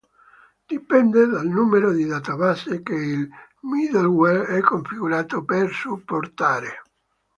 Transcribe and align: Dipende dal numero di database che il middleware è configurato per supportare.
Dipende 0.67 1.27
dal 1.27 1.47
numero 1.47 1.91
di 1.91 2.05
database 2.05 2.81
che 2.81 2.95
il 2.95 3.29
middleware 3.61 4.57
è 4.57 4.59
configurato 4.61 5.43
per 5.43 5.71
supportare. 5.71 6.77